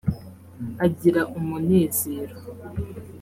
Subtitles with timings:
[0.85, 2.35] agira umunezero